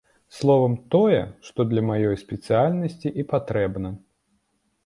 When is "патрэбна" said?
3.35-3.89